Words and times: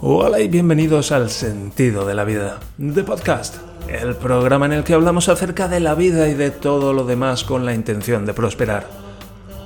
Hola 0.00 0.40
y 0.40 0.48
bienvenidos 0.48 1.12
al 1.12 1.30
Sentido 1.30 2.04
de 2.04 2.14
la 2.14 2.24
Vida, 2.24 2.58
de 2.76 3.04
Podcast, 3.04 3.56
el 3.88 4.16
programa 4.16 4.66
en 4.66 4.72
el 4.72 4.82
que 4.82 4.94
hablamos 4.94 5.28
acerca 5.28 5.68
de 5.68 5.78
la 5.78 5.94
vida 5.94 6.28
y 6.28 6.34
de 6.34 6.50
todo 6.50 6.92
lo 6.92 7.04
demás 7.04 7.44
con 7.44 7.64
la 7.64 7.72
intención 7.72 8.26
de 8.26 8.34
prosperar. 8.34 8.88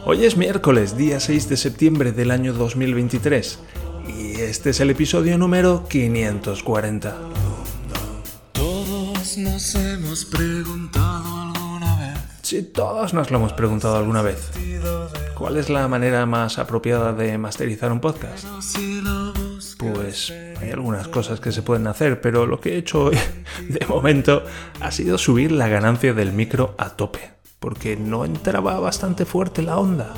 Hoy 0.04 0.24
es 0.24 0.36
miércoles, 0.36 0.96
día 0.96 1.20
6 1.20 1.48
de 1.48 1.56
septiembre 1.56 2.12
del 2.12 2.30
año 2.30 2.52
2023, 2.52 3.58
y 4.08 4.40
este 4.40 4.70
es 4.70 4.80
el 4.80 4.90
episodio 4.90 5.38
número 5.38 5.86
540. 5.88 7.16
Todos 8.52 9.38
nos 9.38 9.74
hemos 9.74 10.24
preguntado 10.26 11.40
alguna 11.42 11.96
vez. 11.98 12.18
Si 12.42 12.62
todos 12.62 13.14
nos 13.14 13.30
lo 13.30 13.38
hemos 13.38 13.52
preguntado 13.54 13.96
alguna 13.96 14.22
vez, 14.22 14.50
¿cuál 15.34 15.56
es 15.56 15.70
la 15.70 15.88
manera 15.88 16.26
más 16.26 16.58
apropiada 16.58 17.12
de 17.12 17.36
masterizar 17.38 17.90
un 17.90 18.00
podcast? 18.00 18.44
Pues 20.06 20.32
hay 20.60 20.70
algunas 20.70 21.08
cosas 21.08 21.40
que 21.40 21.50
se 21.50 21.62
pueden 21.62 21.88
hacer, 21.88 22.20
pero 22.20 22.46
lo 22.46 22.60
que 22.60 22.74
he 22.74 22.76
hecho 22.76 23.06
hoy, 23.06 23.18
de 23.68 23.84
momento, 23.86 24.44
ha 24.80 24.92
sido 24.92 25.18
subir 25.18 25.50
la 25.50 25.66
ganancia 25.66 26.14
del 26.14 26.32
micro 26.32 26.76
a 26.78 26.90
tope, 26.90 27.32
porque 27.58 27.96
no 27.96 28.24
entraba 28.24 28.78
bastante 28.78 29.24
fuerte 29.24 29.62
la 29.62 29.78
onda. 29.78 30.14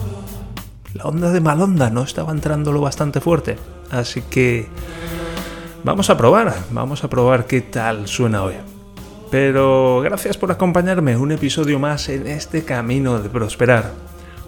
La 0.92 1.04
onda 1.04 1.30
de 1.30 1.40
mal 1.40 1.62
onda 1.62 1.88
no 1.88 2.02
estaba 2.02 2.32
entrando 2.32 2.70
lo 2.70 2.82
bastante 2.82 3.22
fuerte, 3.22 3.56
así 3.90 4.20
que 4.20 4.66
vamos 5.84 6.10
a 6.10 6.18
probar, 6.18 6.54
vamos 6.70 7.02
a 7.02 7.08
probar 7.08 7.46
qué 7.46 7.62
tal 7.62 8.08
suena 8.08 8.42
hoy. 8.42 8.56
Pero 9.30 10.02
gracias 10.02 10.36
por 10.36 10.52
acompañarme 10.52 11.16
un 11.16 11.32
episodio 11.32 11.78
más 11.78 12.10
en 12.10 12.26
este 12.26 12.62
camino 12.62 13.20
de 13.22 13.30
prosperar. 13.30 13.94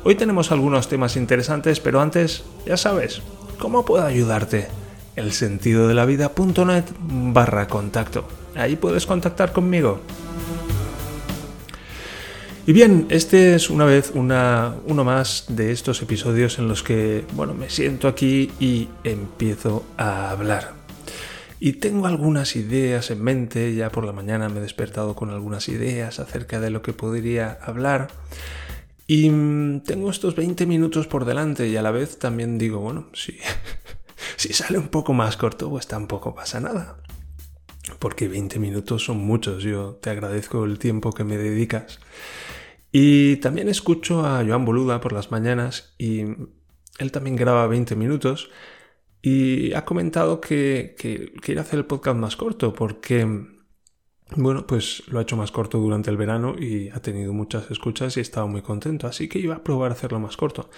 Hoy 0.04 0.16
tenemos 0.16 0.52
algunos 0.52 0.88
temas 0.88 1.16
interesantes, 1.16 1.80
pero 1.80 2.02
antes, 2.02 2.44
ya 2.66 2.76
sabes, 2.76 3.22
¿cómo 3.58 3.86
puedo 3.86 4.04
ayudarte? 4.04 4.68
El 5.16 5.32
sentido 5.32 5.88
de 5.88 5.94
la 5.94 6.06
vida.net 6.06 6.84
barra 6.98 7.68
contacto. 7.68 8.28
Ahí 8.54 8.76
puedes 8.76 9.06
contactar 9.06 9.52
conmigo. 9.52 10.00
Y 12.66 12.72
bien, 12.72 13.06
este 13.08 13.54
es 13.54 13.70
una 13.70 13.84
vez 13.84 14.12
una, 14.14 14.74
uno 14.86 15.02
más 15.02 15.46
de 15.48 15.72
estos 15.72 16.02
episodios 16.02 16.58
en 16.58 16.68
los 16.68 16.82
que, 16.82 17.24
bueno, 17.32 17.54
me 17.54 17.70
siento 17.70 18.06
aquí 18.06 18.52
y 18.60 18.88
empiezo 19.02 19.84
a 19.96 20.30
hablar. 20.30 20.74
Y 21.58 21.74
tengo 21.74 22.06
algunas 22.06 22.56
ideas 22.56 23.10
en 23.10 23.22
mente, 23.22 23.74
ya 23.74 23.90
por 23.90 24.04
la 24.04 24.12
mañana 24.12 24.48
me 24.48 24.60
he 24.60 24.62
despertado 24.62 25.14
con 25.14 25.30
algunas 25.30 25.68
ideas 25.68 26.20
acerca 26.20 26.60
de 26.60 26.70
lo 26.70 26.80
que 26.80 26.92
podría 26.92 27.58
hablar. 27.62 28.08
Y 29.06 29.28
mm, 29.28 29.80
tengo 29.80 30.10
estos 30.10 30.36
20 30.36 30.64
minutos 30.66 31.06
por 31.06 31.24
delante 31.24 31.66
y 31.68 31.76
a 31.76 31.82
la 31.82 31.90
vez 31.90 32.18
también 32.18 32.56
digo, 32.56 32.78
bueno, 32.78 33.08
si, 33.12 33.36
si 34.40 34.54
sale 34.54 34.78
un 34.78 34.88
poco 34.88 35.12
más 35.12 35.36
corto, 35.36 35.68
pues 35.68 35.86
tampoco 35.86 36.34
pasa 36.34 36.60
nada. 36.60 36.96
Porque 37.98 38.26
20 38.26 38.58
minutos 38.58 39.04
son 39.04 39.18
muchos, 39.18 39.62
yo 39.62 39.98
te 40.00 40.08
agradezco 40.08 40.64
el 40.64 40.78
tiempo 40.78 41.12
que 41.12 41.24
me 41.24 41.36
dedicas. 41.36 42.00
Y 42.90 43.36
también 43.36 43.68
escucho 43.68 44.24
a 44.24 44.42
Joan 44.42 44.64
Boluda 44.64 45.02
por 45.02 45.12
las 45.12 45.30
mañanas 45.30 45.94
y 45.98 46.20
él 46.98 47.12
también 47.12 47.36
graba 47.36 47.66
20 47.66 47.96
minutos 47.96 48.48
y 49.20 49.74
ha 49.74 49.84
comentado 49.84 50.40
que, 50.40 50.94
que 50.98 51.34
quiere 51.42 51.60
hacer 51.60 51.78
el 51.80 51.84
podcast 51.84 52.16
más 52.16 52.36
corto 52.36 52.72
porque, 52.72 53.44
bueno, 54.36 54.66
pues 54.66 55.02
lo 55.08 55.18
ha 55.18 55.22
hecho 55.22 55.36
más 55.36 55.52
corto 55.52 55.76
durante 55.76 56.08
el 56.08 56.16
verano 56.16 56.56
y 56.58 56.88
ha 56.88 57.00
tenido 57.00 57.34
muchas 57.34 57.70
escuchas 57.70 58.16
y 58.16 58.20
estaba 58.20 58.46
muy 58.46 58.62
contento, 58.62 59.06
así 59.06 59.28
que 59.28 59.38
iba 59.38 59.56
a 59.56 59.62
probar 59.62 59.92
hacerlo 59.92 60.18
más 60.18 60.38
corto. 60.38 60.70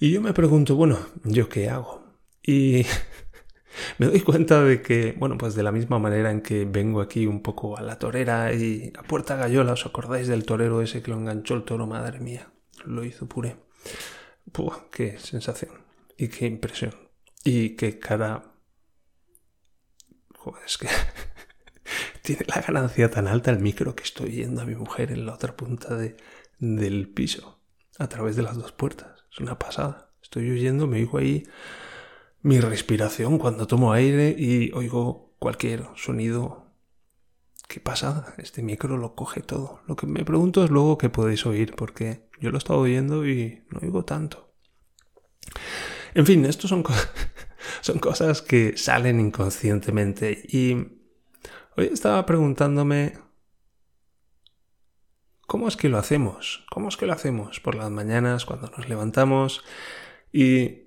Y 0.00 0.12
yo 0.12 0.22
me 0.22 0.32
pregunto, 0.32 0.76
bueno, 0.76 0.98
¿yo 1.24 1.50
qué 1.50 1.68
hago? 1.68 2.05
Y 2.46 2.86
me 3.98 4.06
doy 4.06 4.20
cuenta 4.20 4.62
de 4.62 4.80
que, 4.80 5.14
bueno, 5.18 5.36
pues 5.36 5.54
de 5.54 5.64
la 5.64 5.72
misma 5.72 5.98
manera 5.98 6.30
en 6.30 6.40
que 6.40 6.64
vengo 6.64 7.00
aquí 7.00 7.26
un 7.26 7.42
poco 7.42 7.76
a 7.76 7.82
la 7.82 7.98
torera 7.98 8.54
y 8.54 8.92
a 8.96 9.02
Puerta 9.02 9.36
Gallola, 9.36 9.72
¿os 9.72 9.84
acordáis 9.84 10.28
del 10.28 10.46
torero 10.46 10.80
ese 10.80 11.02
que 11.02 11.10
lo 11.10 11.18
enganchó 11.18 11.54
el 11.54 11.64
toro? 11.64 11.86
Madre 11.86 12.20
mía, 12.20 12.48
lo 12.84 13.04
hizo 13.04 13.26
puré. 13.26 13.56
Puh, 14.52 14.72
qué 14.92 15.18
sensación 15.18 15.72
y 16.16 16.28
qué 16.28 16.46
impresión. 16.46 16.94
Y 17.44 17.70
qué 17.70 17.98
cara... 17.98 18.52
Joder, 20.36 20.62
es 20.64 20.78
que 20.78 20.88
tiene 22.22 22.46
la 22.46 22.60
ganancia 22.60 23.10
tan 23.10 23.26
alta 23.26 23.50
el 23.50 23.58
micro 23.58 23.96
que 23.96 24.04
estoy 24.04 24.30
yendo 24.30 24.62
a 24.62 24.64
mi 24.64 24.76
mujer 24.76 25.10
en 25.10 25.26
la 25.26 25.34
otra 25.34 25.56
punta 25.56 25.96
de, 25.96 26.16
del 26.60 27.08
piso, 27.08 27.60
a 27.98 28.08
través 28.08 28.36
de 28.36 28.42
las 28.42 28.56
dos 28.56 28.70
puertas. 28.70 29.24
Es 29.32 29.40
una 29.40 29.58
pasada. 29.58 30.12
Estoy 30.22 30.50
oyendo, 30.50 30.86
me 30.86 30.98
oigo 30.98 31.18
ahí 31.18 31.44
mi 32.42 32.60
respiración 32.60 33.38
cuando 33.38 33.66
tomo 33.66 33.92
aire 33.92 34.34
y 34.38 34.72
oigo 34.72 35.34
cualquier 35.38 35.86
sonido. 35.96 36.66
Qué 37.68 37.80
pasada, 37.80 38.34
este 38.38 38.62
micro 38.62 38.96
lo 38.96 39.14
coge 39.14 39.40
todo. 39.40 39.80
Lo 39.86 39.96
que 39.96 40.06
me 40.06 40.24
pregunto 40.24 40.62
es 40.62 40.70
luego 40.70 40.98
qué 40.98 41.08
podéis 41.08 41.46
oír, 41.46 41.74
porque 41.74 42.28
yo 42.40 42.50
lo 42.50 42.56
he 42.56 42.58
estado 42.58 42.80
oyendo 42.80 43.26
y 43.26 43.64
no 43.70 43.80
oigo 43.82 44.04
tanto. 44.04 44.54
En 46.14 46.24
fin, 46.24 46.44
estos 46.44 46.70
son, 46.70 46.84
son 47.80 47.98
cosas 47.98 48.40
que 48.42 48.76
salen 48.76 49.18
inconscientemente 49.18 50.42
y 50.48 50.74
hoy 51.76 51.90
estaba 51.92 52.24
preguntándome 52.24 53.14
¿cómo 55.46 55.68
es 55.68 55.76
que 55.76 55.88
lo 55.88 55.98
hacemos? 55.98 56.64
¿Cómo 56.70 56.88
es 56.88 56.96
que 56.96 57.06
lo 57.06 57.12
hacemos 57.12 57.60
por 57.60 57.74
las 57.74 57.90
mañanas 57.90 58.44
cuando 58.44 58.70
nos 58.76 58.88
levantamos 58.88 59.64
y 60.32 60.85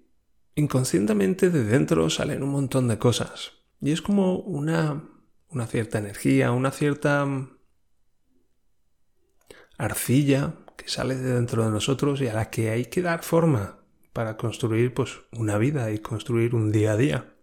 inconscientemente 0.59 1.49
de 1.49 1.63
dentro 1.63 2.09
salen 2.09 2.43
un 2.43 2.49
montón 2.49 2.87
de 2.87 2.99
cosas. 2.99 3.53
Y 3.81 3.91
es 3.91 4.01
como 4.01 4.35
una, 4.37 5.09
una 5.49 5.67
cierta 5.67 5.97
energía, 5.97 6.51
una 6.51 6.71
cierta 6.71 7.27
arcilla 9.77 10.55
que 10.75 10.89
sale 10.89 11.15
de 11.15 11.33
dentro 11.33 11.65
de 11.65 11.71
nosotros 11.71 12.21
y 12.21 12.27
a 12.27 12.33
la 12.33 12.49
que 12.49 12.69
hay 12.69 12.85
que 12.85 13.01
dar 13.01 13.23
forma 13.23 13.79
para 14.13 14.37
construir 14.37 14.93
pues 14.93 15.19
una 15.31 15.57
vida 15.57 15.91
y 15.91 15.99
construir 15.99 16.55
un 16.55 16.71
día 16.71 16.93
a 16.93 16.97
día. 16.97 17.33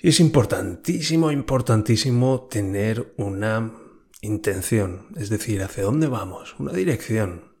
Y 0.00 0.08
es 0.08 0.20
importantísimo, 0.20 1.32
importantísimo 1.32 2.48
tener 2.50 3.14
una 3.16 3.72
intención, 4.20 5.08
es 5.16 5.28
decir, 5.28 5.62
hacia 5.62 5.84
dónde 5.84 6.06
vamos, 6.06 6.54
una 6.58 6.72
dirección. 6.72 7.57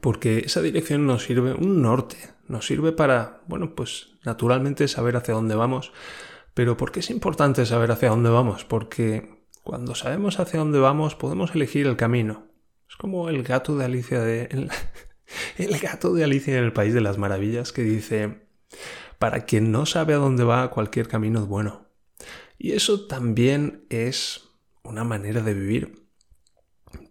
Porque 0.00 0.40
esa 0.40 0.62
dirección 0.62 1.06
nos 1.06 1.24
sirve 1.24 1.52
un 1.54 1.82
norte, 1.82 2.16
nos 2.46 2.66
sirve 2.66 2.92
para, 2.92 3.42
bueno, 3.46 3.74
pues 3.74 4.08
naturalmente 4.24 4.88
saber 4.88 5.16
hacia 5.16 5.34
dónde 5.34 5.54
vamos. 5.54 5.92
Pero 6.54 6.76
¿por 6.76 6.92
qué 6.92 7.00
es 7.00 7.10
importante 7.10 7.64
saber 7.66 7.90
hacia 7.90 8.10
dónde 8.10 8.30
vamos? 8.30 8.64
Porque 8.64 9.44
cuando 9.62 9.94
sabemos 9.94 10.40
hacia 10.40 10.60
dónde 10.60 10.78
vamos 10.78 11.14
podemos 11.14 11.54
elegir 11.54 11.86
el 11.86 11.96
camino. 11.96 12.46
Es 12.88 12.96
como 12.96 13.28
el 13.28 13.42
gato 13.42 13.76
de 13.76 13.84
Alicia 13.84 14.20
de... 14.20 14.44
El, 14.50 14.70
el 15.58 15.78
gato 15.78 16.14
de 16.14 16.24
Alicia 16.24 16.56
en 16.56 16.64
el 16.64 16.72
País 16.72 16.94
de 16.94 17.00
las 17.00 17.18
Maravillas 17.18 17.72
que 17.72 17.82
dice, 17.82 18.48
para 19.18 19.44
quien 19.44 19.70
no 19.72 19.86
sabe 19.86 20.14
a 20.14 20.18
dónde 20.18 20.44
va, 20.44 20.70
cualquier 20.70 21.08
camino 21.08 21.40
es 21.40 21.46
bueno. 21.46 21.86
Y 22.58 22.72
eso 22.72 23.06
también 23.06 23.86
es 23.88 24.48
una 24.82 25.04
manera 25.04 25.42
de 25.42 25.54
vivir. 25.54 26.07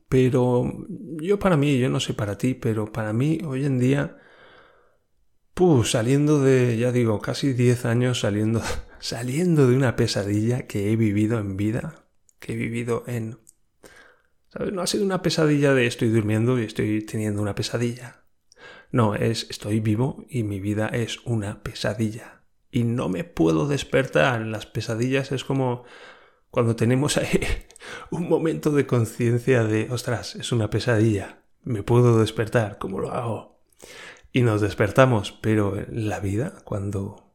Pero 0.09 0.85
yo 1.21 1.39
para 1.39 1.57
mí, 1.57 1.77
yo 1.79 1.89
no 1.89 1.99
sé 1.99 2.13
para 2.13 2.37
ti, 2.37 2.53
pero 2.53 2.91
para 2.91 3.13
mí 3.13 3.39
hoy 3.45 3.65
en 3.65 3.79
día, 3.79 4.17
puh, 5.53 5.83
saliendo 5.83 6.41
de, 6.41 6.77
ya 6.77 6.91
digo, 6.91 7.19
casi 7.19 7.53
10 7.53 7.85
años 7.85 8.21
saliendo, 8.21 8.61
saliendo 8.99 9.67
de 9.67 9.75
una 9.75 9.95
pesadilla 9.95 10.67
que 10.67 10.91
he 10.91 10.95
vivido 10.95 11.39
en 11.39 11.57
vida, 11.57 12.07
que 12.39 12.53
he 12.53 12.55
vivido 12.55 13.03
en... 13.07 13.39
¿Sabes? 14.49 14.71
No 14.71 14.81
ha 14.81 14.87
sido 14.87 15.03
una 15.03 15.21
pesadilla 15.21 15.73
de 15.73 15.87
estoy 15.87 16.09
durmiendo 16.09 16.57
y 16.57 16.63
estoy 16.63 17.01
teniendo 17.01 17.41
una 17.41 17.53
pesadilla. 17.53 18.23
No, 18.91 19.13
es 19.13 19.47
estoy 19.49 19.81
vivo 19.81 20.25
y 20.29 20.43
mi 20.43 20.61
vida 20.61 20.87
es 20.87 21.19
una 21.25 21.61
pesadilla. 21.63 22.43
Y 22.71 22.85
no 22.85 23.09
me 23.09 23.25
puedo 23.25 23.67
despertar. 23.67 24.41
Las 24.41 24.65
pesadillas 24.65 25.33
es 25.33 25.43
como 25.43 25.83
cuando 26.51 26.75
tenemos 26.75 27.17
ahí 27.17 27.39
un 28.11 28.29
momento 28.29 28.71
de 28.71 28.87
conciencia 28.87 29.63
de, 29.63 29.89
ostras, 29.91 30.35
es 30.35 30.51
una 30.51 30.69
pesadilla, 30.69 31.43
me 31.63 31.83
puedo 31.83 32.19
despertar, 32.19 32.77
¿cómo 32.77 32.99
lo 32.99 33.11
hago? 33.11 33.61
Y 34.31 34.41
nos 34.41 34.61
despertamos, 34.61 35.31
pero 35.31 35.75
la 35.89 36.19
vida, 36.19 36.61
cuando... 36.63 37.33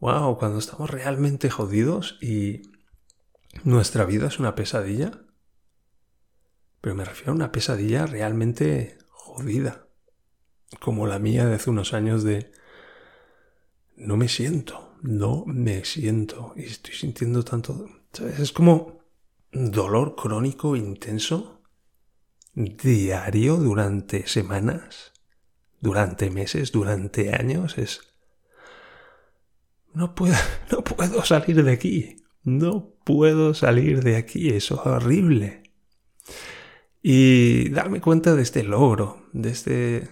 ¡Wow! 0.00 0.36
Cuando 0.38 0.58
estamos 0.58 0.90
realmente 0.90 1.48
jodidos 1.50 2.18
y 2.20 2.62
nuestra 3.62 4.04
vida 4.04 4.26
es 4.26 4.38
una 4.38 4.54
pesadilla. 4.54 5.12
Pero 6.80 6.94
me 6.94 7.04
refiero 7.04 7.32
a 7.32 7.36
una 7.36 7.52
pesadilla 7.52 8.04
realmente 8.06 8.98
jodida. 9.08 9.86
Como 10.80 11.06
la 11.06 11.18
mía 11.18 11.46
de 11.46 11.54
hace 11.54 11.70
unos 11.70 11.94
años 11.94 12.22
de... 12.22 12.52
No 13.96 14.16
me 14.16 14.28
siento, 14.28 14.83
no 15.04 15.44
me 15.46 15.84
siento. 15.84 16.54
Y 16.56 16.64
estoy 16.64 16.94
sintiendo 16.94 17.44
tanto... 17.44 17.88
¿Sabes? 18.12 18.38
Es 18.40 18.52
como 18.52 19.00
dolor 19.52 20.16
crónico 20.16 20.76
intenso, 20.76 21.60
diario 22.54 23.56
durante 23.56 24.26
semanas, 24.26 25.12
durante 25.80 26.30
meses, 26.30 26.72
durante 26.72 27.34
años. 27.34 27.76
Es, 27.76 28.00
no 29.92 30.14
puedo, 30.14 30.34
no 30.72 30.82
puedo 30.82 31.22
salir 31.22 31.62
de 31.62 31.72
aquí. 31.72 32.16
No 32.42 32.94
puedo 33.04 33.52
salir 33.52 34.02
de 34.02 34.16
aquí. 34.16 34.48
Es 34.48 34.72
horrible. 34.72 35.64
Y 37.02 37.68
darme 37.68 38.00
cuenta 38.00 38.34
de 38.34 38.42
este 38.42 38.64
logro, 38.64 39.26
de 39.34 39.50
este... 39.50 40.08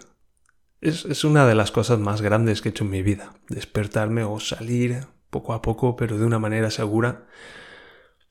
Es, 0.83 1.07
es 1.07 1.25
una 1.25 1.47
de 1.47 1.55
las 1.55 1.71
cosas 1.71 1.99
más 1.99 2.21
grandes 2.21 2.61
que 2.61 2.69
he 2.69 2.71
hecho 2.71 2.85
en 2.85 2.91
mi 2.91 3.03
vida. 3.03 3.33
Despertarme 3.49 4.25
o 4.25 4.39
salir 4.39 5.07
poco 5.31 5.55
a 5.55 5.63
poco, 5.63 5.97
pero 5.97 6.19
de 6.19 6.27
una 6.27 6.39
manera 6.39 6.71
segura, 6.71 7.27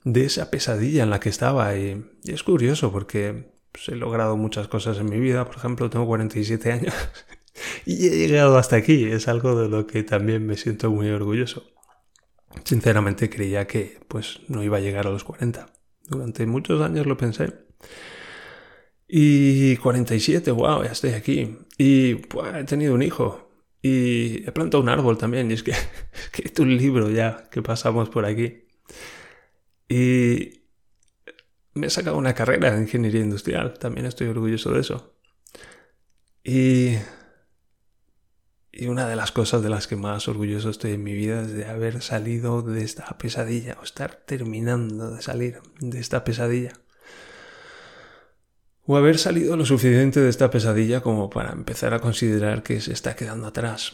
de 0.03 0.25
esa 0.25 0.51
pesadilla 0.51 1.03
en 1.03 1.09
la 1.09 1.19
que 1.19 1.29
estaba. 1.29 1.75
Y, 1.75 2.05
es 2.23 2.43
curioso 2.43 2.91
porque 2.91 3.51
pues, 3.71 3.89
he 3.89 3.95
logrado 3.95 4.37
muchas 4.37 4.67
cosas 4.67 4.99
en 4.99 5.09
mi 5.09 5.19
vida. 5.19 5.45
Por 5.45 5.57
ejemplo, 5.57 5.89
tengo 5.89 6.05
47 6.05 6.71
años 6.71 6.93
y 7.85 8.07
he 8.07 8.27
llegado 8.27 8.57
hasta 8.57 8.75
aquí. 8.75 9.05
Es 9.05 9.27
algo 9.27 9.59
de 9.59 9.67
lo 9.67 9.87
que 9.87 10.03
también 10.03 10.45
me 10.45 10.57
siento 10.57 10.91
muy 10.91 11.09
orgulloso. 11.09 11.63
Sinceramente 12.63 13.29
creía 13.29 13.65
que 13.65 13.99
pues 14.07 14.41
no 14.47 14.63
iba 14.63 14.77
a 14.77 14.81
llegar 14.81 15.07
a 15.07 15.11
los 15.11 15.23
40. 15.23 15.67
Durante 16.07 16.45
muchos 16.45 16.81
años 16.81 17.05
lo 17.07 17.17
pensé. 17.17 17.53
Y 19.13 19.75
47, 19.75 20.51
wow, 20.51 20.85
ya 20.85 20.91
estoy 20.93 21.11
aquí. 21.11 21.57
Y 21.77 22.11
he 22.55 22.63
tenido 22.65 22.93
un 22.93 23.01
hijo. 23.01 23.51
Y 23.81 24.47
he 24.47 24.51
plantado 24.53 24.81
un 24.81 24.87
árbol 24.87 25.17
también. 25.17 25.51
Y 25.51 25.55
es 25.55 25.63
que 25.63 25.71
he 26.13 26.19
escrito 26.23 26.63
un 26.63 26.77
libro 26.77 27.09
ya 27.09 27.49
que 27.51 27.61
pasamos 27.61 28.09
por 28.09 28.25
aquí. 28.25 28.63
Y 29.89 30.61
me 31.73 31.87
he 31.87 31.89
sacado 31.89 32.17
una 32.17 32.33
carrera 32.33 32.71
de 32.71 32.83
ingeniería 32.83 33.21
industrial. 33.21 33.73
También 33.77 34.05
estoy 34.05 34.27
orgulloso 34.27 34.71
de 34.71 34.79
eso. 34.79 35.13
Y 36.43 36.95
y 38.73 38.87
una 38.87 39.07
de 39.07 39.17
las 39.17 39.33
cosas 39.33 39.61
de 39.61 39.69
las 39.69 39.87
que 39.87 39.97
más 39.97 40.29
orgulloso 40.29 40.69
estoy 40.69 40.93
en 40.93 41.03
mi 41.03 41.13
vida 41.13 41.41
es 41.41 41.51
de 41.51 41.65
haber 41.65 42.01
salido 42.01 42.61
de 42.61 42.83
esta 42.83 43.17
pesadilla 43.17 43.77
o 43.81 43.83
estar 43.83 44.15
terminando 44.25 45.11
de 45.11 45.21
salir 45.21 45.59
de 45.81 45.99
esta 45.99 46.23
pesadilla. 46.23 46.80
O 48.85 48.97
haber 48.97 49.17
salido 49.17 49.55
lo 49.55 49.65
suficiente 49.65 50.19
de 50.19 50.29
esta 50.29 50.49
pesadilla 50.49 51.01
como 51.01 51.29
para 51.29 51.51
empezar 51.51 51.93
a 51.93 51.99
considerar 51.99 52.63
que 52.63 52.81
se 52.81 52.93
está 52.93 53.15
quedando 53.15 53.47
atrás. 53.47 53.93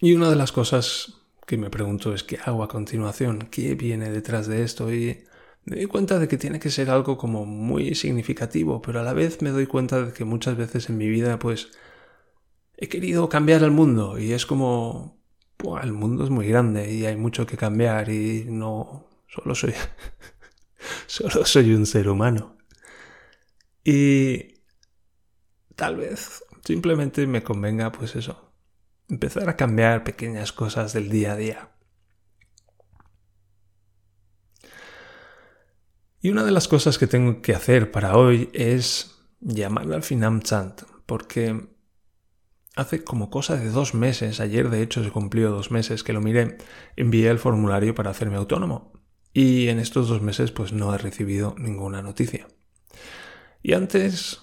Y 0.00 0.14
una 0.14 0.28
de 0.28 0.36
las 0.36 0.52
cosas 0.52 1.14
que 1.46 1.56
me 1.56 1.70
pregunto 1.70 2.12
es 2.12 2.24
qué 2.24 2.38
hago 2.44 2.62
a 2.62 2.68
continuación, 2.68 3.48
qué 3.50 3.74
viene 3.74 4.10
detrás 4.10 4.46
de 4.46 4.62
esto 4.62 4.92
y 4.92 5.24
me 5.64 5.76
doy 5.76 5.86
cuenta 5.86 6.18
de 6.18 6.28
que 6.28 6.36
tiene 6.36 6.60
que 6.60 6.70
ser 6.70 6.90
algo 6.90 7.16
como 7.16 7.46
muy 7.46 7.94
significativo, 7.94 8.82
pero 8.82 9.00
a 9.00 9.02
la 9.02 9.14
vez 9.14 9.40
me 9.40 9.50
doy 9.50 9.66
cuenta 9.66 10.02
de 10.02 10.12
que 10.12 10.24
muchas 10.24 10.56
veces 10.56 10.90
en 10.90 10.98
mi 10.98 11.08
vida 11.08 11.38
pues 11.38 11.70
he 12.76 12.88
querido 12.88 13.28
cambiar 13.30 13.62
el 13.62 13.70
mundo 13.70 14.18
y 14.18 14.32
es 14.32 14.44
como, 14.44 15.22
el 15.82 15.92
mundo 15.94 16.24
es 16.24 16.30
muy 16.30 16.46
grande 16.46 16.92
y 16.92 17.06
hay 17.06 17.16
mucho 17.16 17.46
que 17.46 17.56
cambiar 17.56 18.10
y 18.10 18.44
no, 18.46 19.08
solo 19.26 19.54
soy, 19.54 19.72
solo 21.06 21.46
soy 21.46 21.72
un 21.72 21.86
ser 21.86 22.10
humano. 22.10 22.57
Y 23.90 24.60
tal 25.74 25.96
vez 25.96 26.44
simplemente 26.62 27.26
me 27.26 27.42
convenga, 27.42 27.90
pues 27.90 28.16
eso, 28.16 28.52
empezar 29.08 29.48
a 29.48 29.56
cambiar 29.56 30.04
pequeñas 30.04 30.52
cosas 30.52 30.92
del 30.92 31.08
día 31.08 31.32
a 31.32 31.36
día. 31.36 31.70
Y 36.20 36.28
una 36.28 36.44
de 36.44 36.50
las 36.50 36.68
cosas 36.68 36.98
que 36.98 37.06
tengo 37.06 37.40
que 37.40 37.54
hacer 37.54 37.90
para 37.90 38.18
hoy 38.18 38.50
es 38.52 39.22
llamar 39.40 39.90
al 39.90 40.02
Finanzant, 40.02 40.82
porque 41.06 41.66
Hace 42.76 43.02
como 43.02 43.28
cosa 43.28 43.56
de 43.56 43.70
dos 43.70 43.94
meses, 43.94 44.38
ayer 44.38 44.70
de 44.70 44.82
hecho 44.82 45.02
se 45.02 45.10
cumplió 45.10 45.50
dos 45.50 45.72
meses 45.72 46.04
que 46.04 46.12
lo 46.12 46.20
miré, 46.20 46.58
envié 46.94 47.28
el 47.28 47.40
formulario 47.40 47.92
para 47.92 48.10
hacerme 48.10 48.36
autónomo. 48.36 48.92
Y 49.32 49.66
en 49.66 49.80
estos 49.80 50.08
dos 50.08 50.22
meses 50.22 50.52
pues 50.52 50.72
no 50.72 50.94
he 50.94 50.98
recibido 50.98 51.56
ninguna 51.58 52.02
noticia. 52.02 52.46
Y 53.62 53.74
antes 53.74 54.40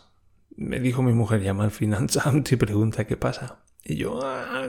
me 0.56 0.80
dijo 0.80 1.02
mi 1.02 1.14
mujer, 1.14 1.42
llama 1.42 1.64
al 1.64 1.72
Finanzamt 1.72 2.52
y 2.52 2.56
pregunta 2.56 3.06
qué 3.06 3.18
pasa. 3.18 3.64
Y 3.84 3.98
yo, 3.98 4.20
ah, 4.24 4.68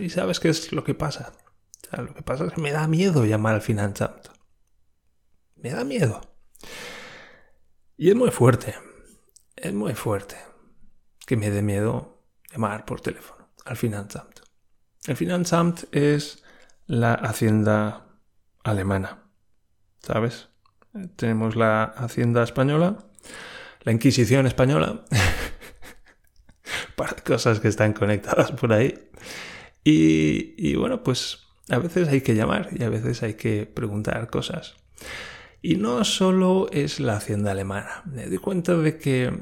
¿y 0.00 0.10
sabes 0.10 0.40
qué 0.40 0.48
es 0.48 0.72
lo 0.72 0.84
que 0.84 0.94
pasa? 0.94 1.32
lo 1.96 2.12
que 2.12 2.22
pasa 2.22 2.46
es 2.46 2.52
que 2.52 2.60
me 2.60 2.72
da 2.72 2.88
miedo 2.88 3.24
llamar 3.24 3.54
al 3.54 3.62
Finanzamt. 3.62 4.28
Me 5.56 5.70
da 5.70 5.84
miedo. 5.84 6.20
Y 7.96 8.10
es 8.10 8.16
muy 8.16 8.30
fuerte. 8.30 8.74
Es 9.56 9.72
muy 9.72 9.94
fuerte 9.94 10.36
que 11.26 11.36
me 11.36 11.50
dé 11.50 11.62
miedo 11.62 12.22
llamar 12.50 12.84
por 12.84 13.00
teléfono 13.00 13.48
al 13.64 13.76
Finanzamt. 13.76 14.40
El 15.06 15.16
Finanzamt 15.16 15.84
es 15.92 16.42
la 16.86 17.14
hacienda 17.14 18.06
alemana, 18.62 19.30
¿sabes? 20.00 20.48
Tenemos 21.16 21.56
la 21.56 21.84
hacienda 21.84 22.42
española, 22.42 22.98
la 23.82 23.92
Inquisición 23.92 24.46
española, 24.46 25.04
para 26.96 27.14
cosas 27.16 27.60
que 27.60 27.68
están 27.68 27.92
conectadas 27.92 28.52
por 28.52 28.72
ahí. 28.72 28.94
Y, 29.82 30.54
y 30.56 30.76
bueno, 30.76 31.02
pues 31.02 31.40
a 31.68 31.78
veces 31.78 32.08
hay 32.08 32.20
que 32.20 32.34
llamar 32.34 32.68
y 32.72 32.84
a 32.84 32.88
veces 32.88 33.22
hay 33.22 33.34
que 33.34 33.66
preguntar 33.66 34.28
cosas. 34.30 34.76
Y 35.62 35.76
no 35.76 36.04
solo 36.04 36.68
es 36.72 37.00
la 37.00 37.16
hacienda 37.16 37.52
alemana. 37.52 38.02
Me 38.04 38.26
doy 38.26 38.38
cuenta 38.38 38.76
de 38.76 38.98
que 38.98 39.32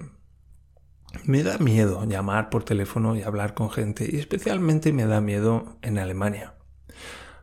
me 1.24 1.42
da 1.42 1.58
miedo 1.58 2.04
llamar 2.04 2.50
por 2.50 2.64
teléfono 2.64 3.16
y 3.16 3.22
hablar 3.22 3.54
con 3.54 3.70
gente, 3.70 4.08
y 4.10 4.18
especialmente 4.18 4.92
me 4.92 5.06
da 5.06 5.20
miedo 5.20 5.76
en 5.82 5.98
Alemania, 5.98 6.54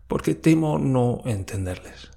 porque 0.08 0.36
temo 0.36 0.80
no 0.80 1.22
entenderles. 1.26 2.09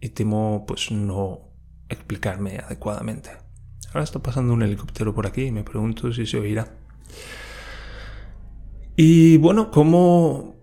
Y 0.00 0.10
temo 0.10 0.64
pues 0.66 0.90
no 0.90 1.52
explicarme 1.88 2.58
adecuadamente. 2.58 3.30
Ahora 3.88 4.04
está 4.04 4.20
pasando 4.20 4.52
un 4.52 4.62
helicóptero 4.62 5.14
por 5.14 5.26
aquí 5.26 5.44
y 5.44 5.52
me 5.52 5.64
pregunto 5.64 6.12
si 6.12 6.26
se 6.26 6.38
oirá. 6.38 6.76
Y 8.96 9.38
bueno, 9.38 9.70
¿cómo, 9.70 10.56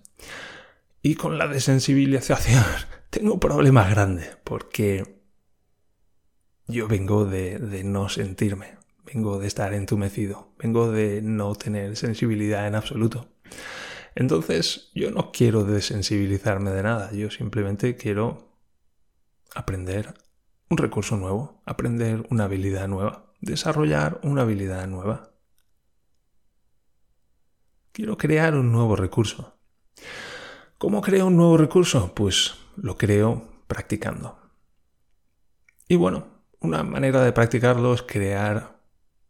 Y 1.07 1.15
con 1.15 1.39
la 1.39 1.47
desensibilización 1.47 2.65
tengo 3.11 3.35
un 3.35 3.39
problema 3.39 3.89
grande, 3.89 4.29
porque 4.43 5.23
yo 6.67 6.89
vengo 6.89 7.25
de, 7.27 7.61
de 7.61 7.85
no 7.85 8.09
sentirme, 8.09 8.77
vengo 9.05 9.39
de 9.39 9.47
estar 9.47 9.73
entumecido, 9.73 10.53
vengo 10.59 10.91
de 10.91 11.23
no 11.23 11.55
tener 11.55 11.95
sensibilidad 11.97 12.67
en 12.67 12.75
absoluto. 12.75 13.29
Entonces, 14.17 14.91
yo 14.97 15.13
no 15.13 15.31
quiero 15.31 15.63
desensibilizarme 15.63 16.73
de 16.73 16.83
nada, 16.83 17.13
yo 17.13 17.31
simplemente 17.31 17.95
quiero 17.95 18.59
aprender 19.55 20.13
un 20.71 20.77
recurso 20.77 21.17
nuevo, 21.17 21.63
aprender 21.67 22.27
una 22.31 22.47
habilidad 22.47 22.89
nueva, 22.89 23.33
desarrollar 23.41 24.19
una 24.25 24.43
habilidad 24.43 24.89
nueva. 24.89 25.31
Quiero 27.93 28.19
crear 28.19 28.57
un 28.57 28.73
nuevo 28.73 28.97
recurso. 28.97 29.57
¿Cómo 30.79 31.01
creo 31.01 31.29
un 31.29 31.37
nuevo 31.37 31.57
recurso? 31.57 32.15
Pues 32.15 32.55
lo 32.77 32.99
creo 32.99 33.49
practicando. 33.67 34.39
Y 35.89 35.97
bueno, 35.97 36.27
una 36.61 36.83
manera 36.83 37.25
de 37.25 37.33
practicarlo 37.33 37.95
es 37.95 38.03
crear 38.03 38.79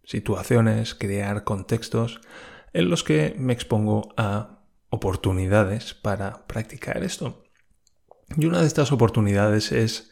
situaciones, 0.02 0.96
crear 0.96 1.44
contextos 1.44 2.20
en 2.72 2.90
los 2.90 3.04
que 3.04 3.36
me 3.38 3.52
expongo 3.52 4.12
a 4.16 4.64
oportunidades 4.88 5.94
para 5.94 6.48
practicar 6.48 7.04
esto. 7.04 7.44
Y 8.36 8.46
una 8.46 8.60
de 8.60 8.66
estas 8.66 8.90
oportunidades 8.90 9.70
es, 9.70 10.10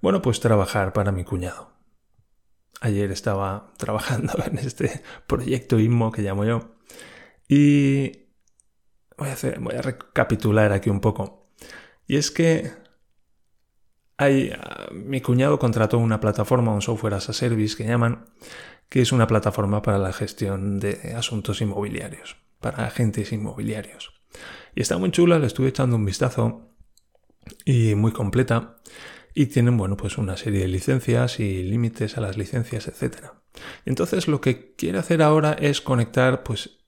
bueno, 0.00 0.22
pues 0.22 0.38
trabajar 0.38 0.92
para 0.92 1.10
mi 1.10 1.24
cuñado. 1.24 1.72
Ayer 2.80 3.10
estaba 3.10 3.72
trabajando 3.78 4.34
en 4.46 4.58
este 4.58 5.02
proyecto 5.26 5.80
INMO 5.80 6.12
que 6.12 6.22
llamo 6.22 6.44
yo. 6.44 6.76
Y 7.48 8.21
voy 9.16 9.28
a, 9.28 9.82
recapitular 9.82 10.72
aquí 10.72 10.90
un 10.90 11.00
poco. 11.00 11.48
Y 12.06 12.16
es 12.16 12.30
que 12.30 12.72
ah, 14.18 14.28
mi 14.92 15.20
cuñado 15.20 15.58
contrató 15.58 15.98
una 15.98 16.20
plataforma, 16.20 16.72
un 16.72 16.82
software 16.82 17.14
as 17.14 17.28
a 17.28 17.32
service 17.32 17.76
que 17.76 17.84
llaman, 17.84 18.26
que 18.88 19.00
es 19.00 19.12
una 19.12 19.26
plataforma 19.26 19.82
para 19.82 19.98
la 19.98 20.12
gestión 20.12 20.78
de 20.80 21.14
asuntos 21.16 21.60
inmobiliarios, 21.60 22.36
para 22.60 22.86
agentes 22.86 23.32
inmobiliarios. 23.32 24.12
Y 24.74 24.80
está 24.80 24.98
muy 24.98 25.10
chula, 25.10 25.38
le 25.38 25.46
estuve 25.46 25.68
echando 25.68 25.96
un 25.96 26.04
vistazo 26.04 26.70
y 27.64 27.94
muy 27.94 28.12
completa 28.12 28.76
y 29.34 29.46
tienen, 29.46 29.76
bueno, 29.76 29.96
pues 29.96 30.18
una 30.18 30.36
serie 30.36 30.60
de 30.60 30.68
licencias 30.68 31.40
y 31.40 31.62
límites 31.62 32.18
a 32.18 32.20
las 32.20 32.36
licencias, 32.36 32.88
etc. 32.88 33.32
Entonces 33.84 34.28
lo 34.28 34.40
que 34.40 34.74
quiere 34.74 34.98
hacer 34.98 35.22
ahora 35.22 35.54
es 35.54 35.80
conectar, 35.80 36.42
pues, 36.42 36.78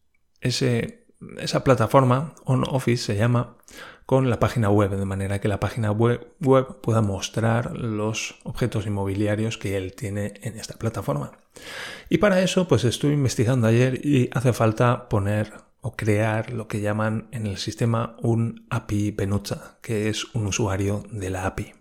ese, 0.41 1.04
esa 1.39 1.65
plataforma 1.65 2.35
on 2.45 2.65
Office 2.69 3.05
se 3.05 3.17
llama 3.17 3.57
con 4.07 4.29
la 4.29 4.39
página 4.39 4.69
web, 4.69 4.91
de 4.91 5.05
manera 5.05 5.41
que 5.41 5.49
la 5.49 5.61
página 5.61 5.91
web, 5.91 6.35
web 6.41 6.81
pueda 6.83 7.01
mostrar 7.01 7.77
los 7.77 8.37
objetos 8.45 8.87
inmobiliarios 8.87 9.57
que 9.57 9.77
él 9.77 9.95
tiene 9.95 10.35
en 10.43 10.59
esta 10.59 10.75
plataforma. 10.75 11.33
Y 12.09 12.19
para 12.19 12.43
eso, 12.43 12.69
pues 12.69 12.85
estuve 12.85 13.15
investigando 13.15 13.67
ayer 13.67 14.05
y 14.05 14.29
hace 14.33 14.53
falta 14.53 15.09
poner 15.09 15.53
o 15.81 15.97
crear 15.97 16.53
lo 16.53 16.69
que 16.69 16.81
llaman 16.81 17.29
en 17.31 17.47
el 17.47 17.57
sistema 17.57 18.17
un 18.23 18.67
API 18.71 19.13
Penucha, 19.13 19.79
que 19.83 20.09
es 20.09 20.35
un 20.35 20.47
usuario 20.47 21.03
de 21.11 21.31
la 21.31 21.47
API. 21.47 21.73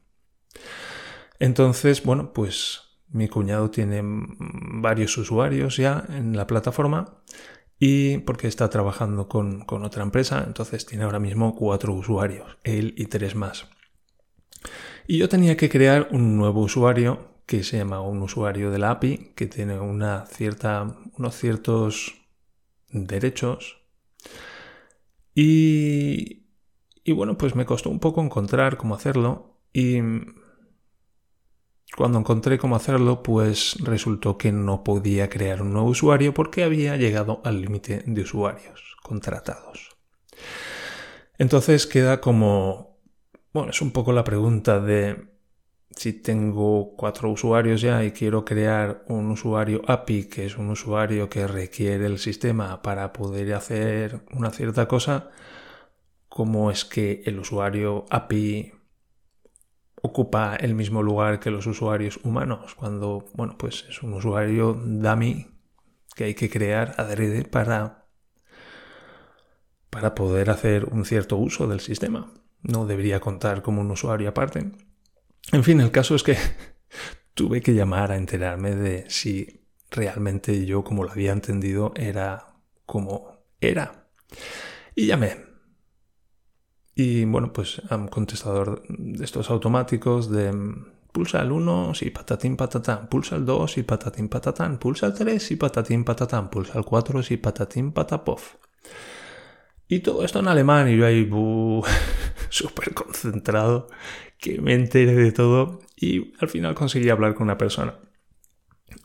Entonces, 1.39 2.03
bueno, 2.03 2.33
pues 2.33 2.81
mi 3.09 3.27
cuñado 3.27 3.69
tiene 3.69 4.01
varios 4.03 5.17
usuarios 5.17 5.77
ya 5.77 6.05
en 6.09 6.35
la 6.35 6.47
plataforma 6.47 7.21
y 7.85 8.19
porque 8.19 8.47
está 8.47 8.69
trabajando 8.69 9.27
con, 9.27 9.65
otra 9.67 10.03
empresa, 10.03 10.45
entonces 10.47 10.85
tiene 10.85 11.03
ahora 11.03 11.19
mismo 11.19 11.53
cuatro 11.53 11.91
usuarios, 11.93 12.57
él 12.63 12.93
y 12.95 13.07
tres 13.07 13.35
más. 13.35 13.67
Y 15.05 15.17
yo 15.17 15.27
tenía 15.27 15.57
que 15.57 15.67
crear 15.67 16.07
un 16.11 16.37
nuevo 16.37 16.61
usuario 16.61 17.41
que 17.45 17.61
se 17.61 17.75
llama 17.75 17.99
un 17.99 18.21
usuario 18.21 18.71
de 18.71 18.79
la 18.79 18.91
API, 18.91 19.33
que 19.35 19.47
tiene 19.47 19.81
una 19.81 20.25
cierta, 20.27 20.95
unos 21.17 21.35
ciertos 21.35 22.15
derechos. 22.87 23.79
Y, 25.35 26.45
y 27.03 27.11
bueno, 27.11 27.37
pues 27.37 27.53
me 27.53 27.65
costó 27.65 27.89
un 27.89 27.99
poco 27.99 28.21
encontrar 28.21 28.77
cómo 28.77 28.95
hacerlo 28.95 29.59
y 29.73 29.97
cuando 31.95 32.19
encontré 32.19 32.57
cómo 32.57 32.75
hacerlo, 32.75 33.21
pues 33.21 33.77
resultó 33.81 34.37
que 34.37 34.51
no 34.51 34.83
podía 34.83 35.29
crear 35.29 35.61
un 35.61 35.73
nuevo 35.73 35.89
usuario 35.89 36.33
porque 36.33 36.63
había 36.63 36.97
llegado 36.97 37.41
al 37.43 37.61
límite 37.61 38.03
de 38.05 38.21
usuarios 38.21 38.97
contratados. 39.03 39.95
Entonces 41.37 41.85
queda 41.85 42.19
como... 42.21 42.97
Bueno, 43.53 43.69
es 43.69 43.81
un 43.81 43.91
poco 43.91 44.11
la 44.13 44.23
pregunta 44.23 44.79
de 44.79 45.33
si 45.95 46.13
tengo 46.13 46.95
cuatro 46.95 47.29
usuarios 47.29 47.81
ya 47.81 48.03
y 48.03 48.11
quiero 48.11 48.43
crear 48.43 49.03
un 49.07 49.29
usuario 49.29 49.83
API, 49.87 50.25
que 50.25 50.45
es 50.47 50.57
un 50.57 50.69
usuario 50.71 51.29
que 51.29 51.45
requiere 51.45 52.07
el 52.07 52.17
sistema 52.17 52.81
para 52.81 53.13
poder 53.13 53.53
hacer 53.53 54.21
una 54.31 54.49
cierta 54.49 54.87
cosa, 54.87 55.29
¿cómo 56.29 56.71
es 56.71 56.85
que 56.85 57.21
el 57.25 57.37
usuario 57.37 58.05
API 58.09 58.73
ocupa 60.05 60.57
el 60.57 60.75
mismo 60.75 61.01
lugar 61.01 61.39
que 61.39 61.49
los 61.49 61.65
usuarios 61.65 62.19
humanos, 62.23 62.75
cuando, 62.75 63.25
bueno, 63.35 63.57
pues 63.57 63.85
es 63.89 64.03
un 64.03 64.13
usuario 64.13 64.73
dummy 64.73 65.47
que 66.13 66.25
hay 66.25 66.33
que 66.33 66.49
crear 66.49 66.93
adrede 66.97 67.45
para, 67.45 68.05
para 69.89 70.13
poder 70.13 70.49
hacer 70.49 70.85
un 70.85 71.05
cierto 71.05 71.37
uso 71.37 71.67
del 71.67 71.79
sistema. 71.79 72.33
No 72.61 72.85
debería 72.85 73.21
contar 73.21 73.61
como 73.61 73.79
un 73.79 73.91
usuario 73.91 74.27
aparte. 74.27 74.71
En 75.53 75.63
fin, 75.63 75.79
el 75.79 75.91
caso 75.91 76.15
es 76.15 76.23
que 76.23 76.35
tuve 77.33 77.61
que 77.61 77.73
llamar 77.73 78.11
a 78.11 78.17
enterarme 78.17 78.75
de 78.75 79.09
si 79.09 79.65
realmente 79.89 80.65
yo, 80.65 80.83
como 80.83 81.05
lo 81.05 81.11
había 81.11 81.31
entendido, 81.31 81.93
era 81.95 82.57
como 82.85 83.45
era. 83.61 84.09
Y 84.95 85.07
llamé. 85.07 85.52
Y 86.95 87.25
bueno, 87.25 87.51
pues 87.51 87.81
a 87.89 87.95
un 87.95 88.07
contestador 88.07 88.83
de 88.87 89.23
estos 89.23 89.49
automáticos 89.49 90.29
de 90.29 90.51
mm, 90.51 90.85
pulsa 91.11 91.41
el 91.41 91.51
1 91.51 91.93
y 92.01 92.09
patatín 92.09 92.55
patatán, 92.57 93.07
pulsa 93.07 93.35
el 93.35 93.45
2 93.45 93.77
y 93.77 93.83
patatín 93.83 94.29
patatán, 94.29 94.77
pulsa 94.77 95.07
el 95.07 95.13
3 95.13 95.51
y 95.51 95.55
patatín 95.55 96.03
patatán, 96.03 96.49
pulsa 96.49 96.77
el 96.77 96.85
4 96.85 97.21
y 97.29 97.37
patatín 97.37 97.91
patapov. 97.93 98.41
Y 99.87 99.99
todo 99.99 100.23
esto 100.23 100.39
en 100.39 100.47
alemán 100.47 100.89
y 100.89 100.97
yo 100.97 101.05
ahí 101.05 101.29
súper 102.49 102.93
concentrado, 102.93 103.87
que 104.39 104.59
me 104.61 104.73
enteré 104.73 105.13
de 105.13 105.31
todo 105.31 105.81
y 105.95 106.33
al 106.39 106.49
final 106.49 106.75
conseguí 106.75 107.09
hablar 107.09 107.33
con 107.33 107.43
una 107.43 107.57
persona. 107.57 107.95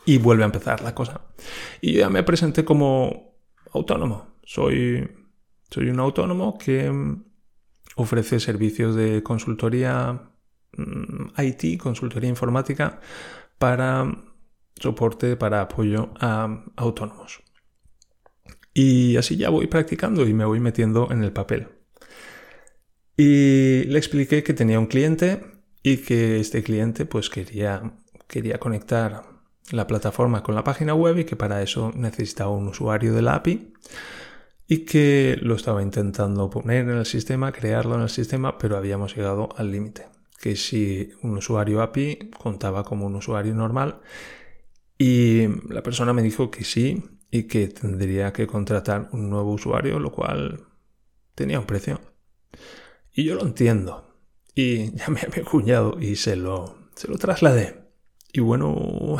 Y 0.04 0.18
vuelve 0.18 0.42
a 0.42 0.46
empezar 0.46 0.82
la 0.82 0.94
cosa. 0.94 1.20
Y 1.80 1.92
yo 1.92 2.00
ya 2.00 2.10
me 2.10 2.22
presenté 2.22 2.64
como 2.64 3.34
autónomo. 3.72 4.38
Soy, 4.44 5.08
soy 5.70 5.90
un 5.90 6.00
autónomo 6.00 6.56
que 6.56 6.90
mm, 6.90 7.27
ofrece 7.98 8.38
servicios 8.38 8.94
de 8.94 9.22
consultoría 9.22 10.30
mm, 10.76 11.40
IT, 11.42 11.78
consultoría 11.78 12.30
informática, 12.30 13.00
para 13.58 14.06
soporte, 14.76 15.36
para 15.36 15.62
apoyo 15.62 16.10
a 16.20 16.64
autónomos. 16.76 17.42
Y 18.72 19.16
así 19.16 19.36
ya 19.36 19.50
voy 19.50 19.66
practicando 19.66 20.26
y 20.26 20.32
me 20.32 20.44
voy 20.44 20.60
metiendo 20.60 21.08
en 21.10 21.24
el 21.24 21.32
papel. 21.32 21.66
Y 23.16 23.82
le 23.84 23.98
expliqué 23.98 24.44
que 24.44 24.54
tenía 24.54 24.78
un 24.78 24.86
cliente 24.86 25.42
y 25.82 25.96
que 25.96 26.38
este 26.38 26.62
cliente 26.62 27.04
pues 27.04 27.28
quería, 27.28 27.94
quería 28.28 28.58
conectar 28.58 29.24
la 29.72 29.88
plataforma 29.88 30.44
con 30.44 30.54
la 30.54 30.62
página 30.62 30.94
web 30.94 31.18
y 31.18 31.24
que 31.24 31.34
para 31.34 31.60
eso 31.62 31.90
necesitaba 31.96 32.50
un 32.50 32.68
usuario 32.68 33.12
de 33.12 33.22
la 33.22 33.34
API 33.34 33.72
y 34.70 34.84
que 34.84 35.38
lo 35.40 35.54
estaba 35.54 35.82
intentando 35.82 36.50
poner 36.50 36.88
en 36.88 36.98
el 36.98 37.06
sistema, 37.06 37.52
crearlo 37.52 37.94
en 37.94 38.02
el 38.02 38.10
sistema, 38.10 38.58
pero 38.58 38.76
habíamos 38.76 39.16
llegado 39.16 39.48
al 39.56 39.72
límite. 39.72 40.06
Que 40.38 40.56
si 40.56 41.10
un 41.22 41.38
usuario 41.38 41.80
API 41.80 42.30
contaba 42.38 42.84
como 42.84 43.06
un 43.06 43.16
usuario 43.16 43.54
normal 43.54 44.00
y 44.98 45.46
la 45.72 45.82
persona 45.82 46.12
me 46.12 46.22
dijo 46.22 46.50
que 46.50 46.64
sí 46.64 47.02
y 47.30 47.44
que 47.44 47.68
tendría 47.68 48.32
que 48.34 48.46
contratar 48.46 49.08
un 49.12 49.30
nuevo 49.30 49.52
usuario, 49.52 49.98
lo 49.98 50.12
cual 50.12 50.66
tenía 51.34 51.58
un 51.58 51.66
precio. 51.66 52.00
Y 53.14 53.24
yo 53.24 53.36
lo 53.36 53.42
entiendo. 53.44 54.18
Y 54.54 54.92
llamé 54.96 55.20
a 55.20 55.34
mi 55.34 55.42
cuñado 55.44 55.96
y 55.98 56.16
se 56.16 56.36
lo, 56.36 56.90
se 56.94 57.08
lo 57.08 57.16
trasladé. 57.16 57.88
Y 58.34 58.40
bueno, 58.40 59.16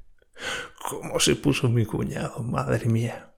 ¿cómo 0.90 1.18
se 1.18 1.34
puso 1.34 1.70
mi 1.70 1.86
cuñado? 1.86 2.42
Madre 2.42 2.86
mía. 2.90 3.32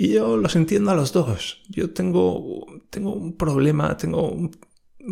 Y 0.00 0.12
yo 0.12 0.36
los 0.36 0.54
entiendo 0.54 0.92
a 0.92 0.94
los 0.94 1.12
dos. 1.12 1.60
Yo 1.68 1.92
tengo, 1.92 2.64
tengo 2.88 3.12
un 3.12 3.36
problema, 3.36 3.96
tengo 3.96 4.30
un, 4.30 4.56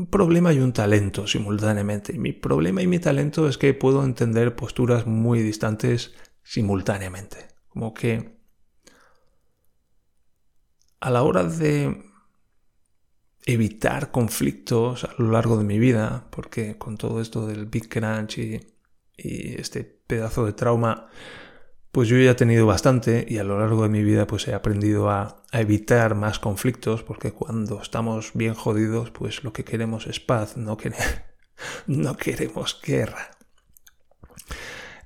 problema 0.09 0.53
y 0.53 0.61
un 0.61 0.73
talento 0.73 1.27
simultáneamente. 1.27 2.13
Mi 2.13 2.33
problema 2.33 2.83
y 2.83 2.87
mi 2.87 3.01
talento 3.01 3.49
es 3.49 3.59
que 3.59 3.75
puedo 3.75 4.05
entender 4.05 4.55
posturas 4.55 5.05
muy 5.05 5.43
distantes 5.43 6.15
simultáneamente. 6.45 7.49
Como 7.67 7.95
que 7.95 8.39
a 11.01 11.11
la 11.11 11.25
hora 11.25 11.43
de 11.43 12.05
evitar 13.45 14.13
conflictos 14.13 15.03
a 15.03 15.15
lo 15.19 15.33
largo 15.33 15.59
de 15.59 15.65
mi 15.65 15.81
vida, 15.81 16.29
porque 16.31 16.79
con 16.79 16.97
todo 16.97 17.21
esto 17.21 17.49
del 17.49 17.67
Big 17.67 17.89
Crunch 17.89 18.39
y, 18.39 18.61
y 19.17 19.61
este 19.61 19.83
pedazo 19.83 20.47
de 20.47 20.53
trauma, 20.53 21.09
pues 21.97 22.11
yo 22.11 22.19
ya 22.19 22.33
he 22.33 22.35
tenido 22.35 22.67
bastante 22.67 23.25
y 23.27 23.39
a 23.39 23.43
lo 23.43 23.59
largo 23.59 23.85
de 23.85 23.89
mi 23.89 24.05
vida 24.05 24.27
pues 24.27 24.47
he 24.49 24.53
aprendido 24.53 25.09
a, 25.09 25.43
evitar 25.51 26.15
más 26.15 26.39
conflictos 26.39 27.03
porque 27.03 27.33
cuando 27.33 27.81
estamos 27.81 28.33
bien 28.35 28.53
jodidos 28.53 29.11
pues 29.11 29.43
lo 29.45 29.55
que 29.55 29.65
queremos 29.65 30.07
es 30.07 30.21
paz, 30.21 30.59
no, 30.59 30.77
no 31.87 32.17
queremos 32.19 32.79
guerra. 32.85 33.31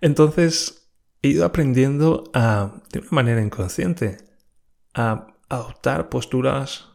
Entonces 0.01 0.91
he 1.23 1.29
ido 1.29 1.45
aprendiendo 1.45 2.25
a, 2.35 2.83
de 2.91 2.99
una 2.99 3.09
manera 3.13 3.41
inconsciente, 3.41 4.17
a 4.93 5.29
adoptar 5.49 6.09
posturas 6.09 6.89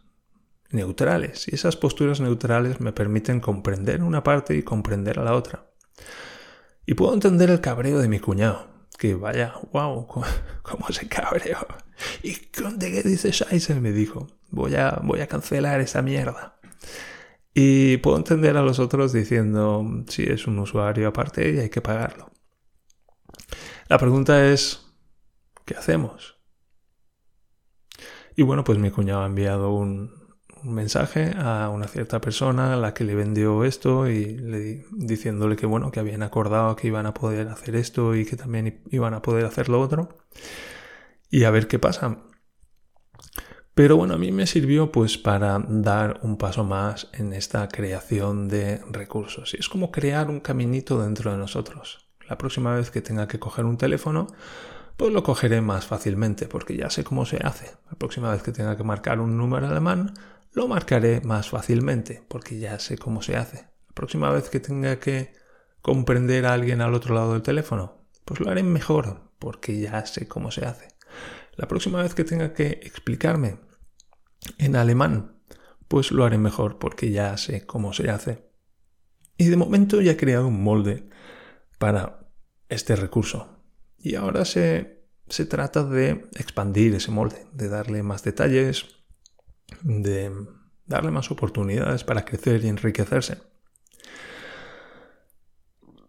neutrales 0.72 1.48
y 1.48 1.56
esas 1.56 1.78
posturas 1.78 2.20
neutrales 2.20 2.82
me 2.82 2.92
permiten 2.92 3.40
comprender 3.40 4.04
una 4.04 4.25
parte 4.25 4.58
y 4.58 4.64
comprender 4.64 5.20
a 5.20 5.24
la 5.24 5.36
otra. 5.36 5.72
Y 6.86 6.96
puedo 6.96 7.14
entender 7.14 7.50
el 7.50 7.62
cabreo 7.62 8.00
de 8.00 8.10
mi 8.10 8.20
cuñado 8.20 8.75
que 8.98 9.16
vaya, 9.16 9.54
wow, 9.72 10.08
cómo 10.62 10.88
se 10.90 11.08
cabreó. 11.08 11.58
¿Y 12.24 12.38
dónde 12.60 12.92
qué 12.92 13.02
dice 13.04 13.32
Scheiße? 13.32 13.80
Me 13.80 13.92
dijo, 13.92 14.28
voy 14.52 14.75
a, 14.75 15.00
voy 15.04 15.22
a 15.22 15.28
cancelar 15.28 15.82
esa 15.82 16.02
mierda. 16.02 16.60
Y 17.54 17.98
puedo 17.98 18.18
entender 18.18 18.58
a 18.58 18.62
los 18.62 18.80
otros 18.80 19.14
diciendo, 19.14 19.86
si 20.08 20.24
es 20.24 20.46
un 20.48 20.60
usuario 20.60 21.08
aparte 21.08 21.52
y 21.52 21.60
hay 21.60 21.70
que 21.70 21.82
pagarlo. 21.82 22.32
La 23.88 23.98
pregunta 23.98 24.46
es, 24.52 24.86
¿qué 25.64 25.75
hacemos? 25.75 26.36
Y 28.36 28.44
bueno, 28.44 28.64
pues 28.64 28.78
mi 28.78 28.92
cuñado 28.92 29.24
ha 29.24 29.28
enviado 29.28 29.72
un, 29.74 30.25
un 30.65 30.74
mensaje 30.74 31.34
a 31.38 31.69
una 31.69 31.88
cierta 31.88 32.19
persona 32.19 32.74
a 32.74 32.77
la 32.77 32.93
que 32.93 33.03
le 33.03 33.15
vendió 33.15 33.63
esto 33.63 34.07
y 34.10 34.38
le, 34.38 34.86
diciéndole 34.91 35.55
que 35.55 35.65
bueno, 35.65 35.91
que 35.91 36.00
habían 36.00 36.24
acordado 36.24 36.75
que 36.75 36.88
iban 36.88 37.05
a 37.05 37.13
poder 37.13 37.48
hacer 37.50 37.75
esto 37.75 38.15
y 38.15 38.25
que 38.25 38.36
también 38.36 38.81
iban 38.89 39.13
a 39.13 39.22
poder 39.22 39.45
hacer 39.45 39.69
lo 39.69 39.79
otro 39.79 40.17
y 41.29 41.43
a 41.43 41.51
ver 41.51 41.67
qué 41.67 41.79
pasa. 41.79 42.17
Pero 43.75 43.98
bueno, 43.98 44.13
a 44.13 44.17
mí 44.17 44.31
me 44.31 44.48
sirvió 44.48 44.91
pues 44.91 45.17
para 45.17 45.60
dar 45.67 46.22
un 46.24 46.38
paso 46.38 46.63
más 46.63 47.10
en 47.12 47.34
esta 47.34 47.67
creación 47.67 48.48
de 48.48 48.81
recursos. 48.89 49.53
Y 49.53 49.57
es 49.57 49.67
como 49.67 49.91
crear 49.91 50.29
un 50.29 50.39
caminito 50.39 51.01
dentro 51.03 51.31
de 51.31 51.38
nosotros. 51.38 52.07
La 52.29 52.38
próxima 52.38 52.74
vez 52.74 52.89
que 52.89 53.01
tenga 53.01 53.27
que 53.27 53.38
coger 53.38 53.65
un 53.65 53.77
teléfono, 53.77 54.27
pues 54.95 55.12
lo 55.12 55.24
cogeré 55.24 55.60
más 55.60 55.86
fácilmente 55.86 56.48
porque 56.48 56.77
ya 56.77 56.89
sé 56.89 57.03
cómo 57.03 57.25
se 57.25 57.38
hace. 57.45 57.75
La 57.91 57.98
próxima 57.98 58.31
vez 58.31 58.41
que 58.43 58.53
tenga 58.53 58.77
que 58.77 58.84
marcar 58.86 59.19
un 59.19 59.38
número 59.38 59.67
alemán, 59.67 60.13
lo 60.56 60.70
marcaré 60.70 61.20
más 61.22 61.50
fácilmente 61.50 62.24
porque 62.30 62.58
ya 62.58 62.80
sé 62.80 62.98
cómo 62.98 63.22
se 63.22 63.36
hace. 63.36 63.68
La 63.90 63.94
próxima 63.94 64.32
vez 64.32 64.50
que 64.50 64.62
tenga 64.62 65.00
que 65.00 65.34
comprender 65.82 66.46
a 66.46 66.54
alguien 66.54 66.82
al 66.82 66.94
otro 66.94 67.14
lado 67.14 67.34
del 67.34 67.42
teléfono, 67.42 68.08
pues 68.24 68.40
lo 68.40 68.50
haré 68.50 68.64
mejor 68.64 69.32
porque 69.38 69.80
ya 69.80 70.06
sé 70.06 70.28
cómo 70.28 70.52
se 70.52 70.66
hace. 70.66 70.88
La 71.58 71.68
próxima 71.68 72.02
vez 72.02 72.16
que 72.16 72.24
tenga 72.24 72.54
que 72.54 72.80
explicarme 72.84 73.60
en 74.58 74.78
alemán, 74.78 75.42
pues 75.90 76.12
lo 76.12 76.24
haré 76.24 76.38
mejor 76.38 76.80
porque 76.80 77.12
ya 77.12 77.36
sé 77.38 77.66
cómo 77.66 77.92
se 77.92 78.10
hace. 78.10 78.50
Y 79.38 79.50
de 79.50 79.58
momento 79.58 80.00
ya 80.00 80.14
he 80.14 80.18
creado 80.18 80.48
un 80.48 80.64
molde 80.64 81.10
para 81.78 82.30
este 82.70 82.96
recurso. 82.96 83.62
Y 83.98 84.16
ahora 84.16 84.46
se, 84.46 85.06
se 85.28 85.46
trata 85.46 85.84
de 85.84 86.30
expandir 86.36 86.96
ese 86.96 87.12
molde, 87.12 87.46
de 87.52 87.68
darle 87.68 88.04
más 88.04 88.24
detalles, 88.24 88.95
de 89.81 90.31
darle 90.86 91.12
más 91.12 91.31
oportunidades 91.31 92.03
para 92.03 92.25
crecer 92.25 92.63
y 92.63 92.67
enriquecerse. 92.69 93.41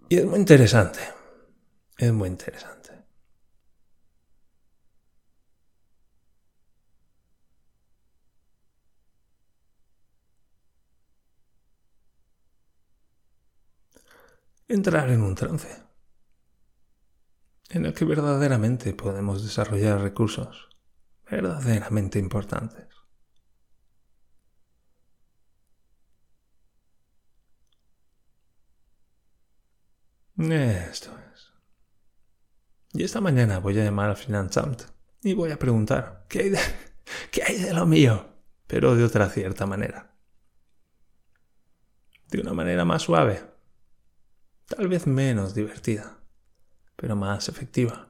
Y 0.08 0.18
es 0.18 0.24
muy 0.24 0.38
interesante. 0.38 1.00
Es 1.98 2.12
muy 2.12 2.28
interesante. 2.28 2.76
Entrar 14.68 15.10
en 15.10 15.22
un 15.22 15.34
trance 15.34 15.68
en 17.70 17.86
el 17.86 17.94
que 17.94 18.04
verdaderamente 18.04 18.94
podemos 18.94 19.42
desarrollar 19.44 20.00
recursos 20.00 20.68
verdaderamente 21.30 22.18
importantes. 22.18 22.95
Esto 30.38 31.10
es. 31.32 31.52
Y 32.92 33.04
esta 33.04 33.20
mañana 33.20 33.58
voy 33.58 33.78
a 33.78 33.84
llamar 33.84 34.10
al 34.10 34.16
Finanzamt 34.16 34.82
y 35.22 35.34
voy 35.34 35.50
a 35.50 35.58
preguntar 35.58 36.26
¿qué 36.28 36.40
hay, 36.40 36.50
de, 36.50 36.58
¿qué 37.30 37.42
hay 37.42 37.58
de 37.58 37.72
lo 37.72 37.86
mío? 37.86 38.28
Pero 38.66 38.94
de 38.96 39.04
otra 39.04 39.28
cierta 39.30 39.66
manera. 39.66 40.14
De 42.28 42.40
una 42.40 42.52
manera 42.52 42.84
más 42.84 43.02
suave. 43.02 43.42
Tal 44.66 44.88
vez 44.88 45.06
menos 45.06 45.54
divertida 45.54 46.16
pero 46.96 47.14
más 47.14 47.48
efectiva. 47.48 48.08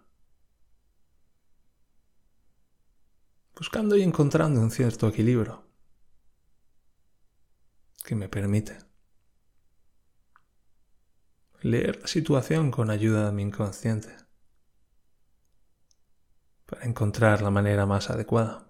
Buscando 3.57 3.97
y 3.97 4.03
encontrando 4.03 4.61
un 4.61 4.71
cierto 4.71 5.09
equilibrio 5.09 5.65
que 8.05 8.15
me 8.15 8.29
permite 8.29 8.79
leer 11.63 12.01
la 12.01 12.07
situación 12.07 12.71
con 12.71 12.91
ayuda 12.91 13.27
de 13.27 13.33
mi 13.33 13.43
inconsciente 13.43 14.15
para 16.67 16.85
encontrar 16.85 17.43
la 17.43 17.51
manera 17.51 17.87
más 17.87 18.11
adecuada. 18.11 18.63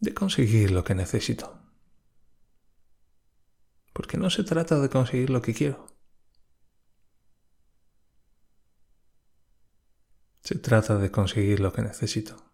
de 0.00 0.12
conseguir 0.12 0.70
lo 0.70 0.84
que 0.84 0.94
necesito 0.94 1.64
porque 3.94 4.18
no 4.18 4.28
se 4.28 4.42
trata 4.44 4.80
de 4.80 4.90
conseguir 4.90 5.30
lo 5.30 5.40
que 5.40 5.54
quiero. 5.54 5.86
Se 10.42 10.58
trata 10.58 10.98
de 10.98 11.10
conseguir 11.10 11.60
lo 11.60 11.72
que 11.72 11.82
necesito. 11.82 12.53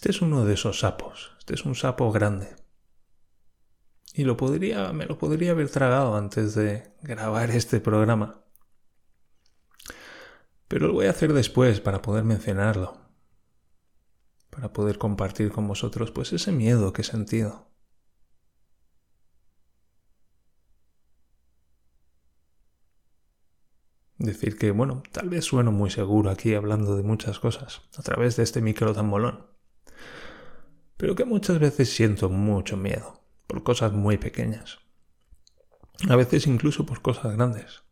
Este 0.00 0.12
es 0.12 0.22
uno 0.22 0.46
de 0.46 0.54
esos 0.54 0.78
sapos. 0.78 1.32
Este 1.40 1.52
es 1.52 1.66
un 1.66 1.74
sapo 1.74 2.10
grande. 2.10 2.56
Y 4.14 4.24
lo 4.24 4.34
podría, 4.38 4.94
me 4.94 5.04
lo 5.04 5.18
podría 5.18 5.50
haber 5.50 5.68
tragado 5.68 6.16
antes 6.16 6.54
de 6.54 6.94
grabar 7.02 7.50
este 7.50 7.80
programa. 7.80 8.42
Pero 10.68 10.86
lo 10.86 10.94
voy 10.94 11.04
a 11.04 11.10
hacer 11.10 11.34
después 11.34 11.82
para 11.82 12.00
poder 12.00 12.24
mencionarlo. 12.24 12.96
Para 14.48 14.72
poder 14.72 14.96
compartir 14.96 15.52
con 15.52 15.68
vosotros 15.68 16.10
pues 16.12 16.32
ese 16.32 16.50
miedo 16.50 16.94
que 16.94 17.02
he 17.02 17.04
sentido. 17.04 17.70
Decir 24.16 24.56
que, 24.56 24.70
bueno, 24.70 25.02
tal 25.12 25.28
vez 25.28 25.44
sueno 25.44 25.72
muy 25.72 25.90
seguro 25.90 26.30
aquí 26.30 26.54
hablando 26.54 26.96
de 26.96 27.02
muchas 27.02 27.38
cosas 27.38 27.82
a 27.98 28.02
través 28.02 28.36
de 28.36 28.44
este 28.44 28.62
micro 28.62 28.94
tan 28.94 29.06
molón. 29.06 29.59
Pero 31.00 31.16
que 31.16 31.24
muchas 31.24 31.58
veces 31.58 31.92
siento 31.92 32.28
mucho 32.28 32.76
miedo 32.76 33.24
por 33.48 33.64
cosas 33.64 33.92
muy 33.92 34.18
pequeñas. 34.18 34.78
A 36.08 36.14
veces 36.14 36.46
incluso 36.46 36.86
por 36.86 37.02
cosas 37.02 37.34
grandes 37.36 37.82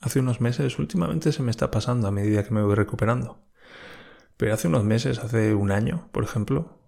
hace 0.00 0.20
unos 0.20 0.40
meses, 0.40 0.78
últimamente 0.78 1.32
se 1.32 1.42
me 1.42 1.50
está 1.50 1.70
pasando 1.70 2.08
a 2.08 2.12
medida 2.12 2.44
que 2.44 2.54
me 2.54 2.62
voy 2.62 2.74
recuperando. 2.74 3.44
Pero 4.36 4.54
hace 4.54 4.68
unos 4.68 4.84
meses, 4.84 5.18
hace 5.18 5.54
un 5.54 5.72
año, 5.72 6.08
por 6.12 6.24
ejemplo, 6.24 6.78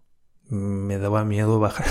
me 0.45 0.99
daba 0.99 1.25
miedo 1.25 1.59
bajar. 1.59 1.87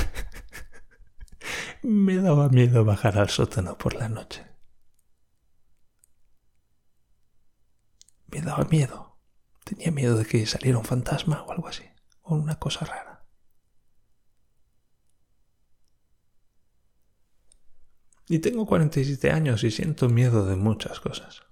me 1.84 2.17
daba 2.17 2.49
miedo 2.49 2.86
bajar 2.86 3.17
al 3.17 3.30
sótano 3.30 3.77
por 3.77 3.95
la 3.95 4.10
noche. 4.10 4.45
Me 8.27 8.41
daba 8.41 8.65
miedo. 8.65 9.17
Tenía 9.63 9.91
miedo 9.91 10.17
de 10.17 10.25
que 10.25 10.45
saliera 10.45 10.77
un 10.77 10.86
fantasma 10.86 11.43
o 11.43 11.51
algo 11.51 11.67
así, 11.67 11.84
o 12.21 12.36
una 12.36 12.58
cosa 12.58 12.86
rara. 12.86 13.07
Y 18.30 18.40
tengo 18.40 18.66
47 18.66 19.32
años 19.32 19.63
y 19.63 19.72
siento 19.72 20.10
miedo 20.10 20.46
de 20.46 20.56
muchas 20.56 21.00
cosas. 21.00 21.44